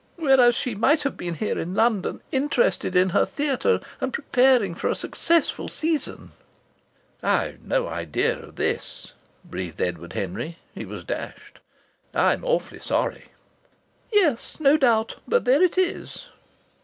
[0.15, 4.89] Whereas she might have been here in London, interested in her theatre, and preparing for
[4.89, 6.31] a successful season."
[7.21, 9.13] "I'd no idea of this,"
[9.45, 10.57] breathed Edward Henry.
[10.73, 11.59] He was dashed.
[12.15, 13.25] "I'm awfully sorry!"
[14.11, 15.17] "Yes, no doubt.
[15.27, 16.25] But there it is!"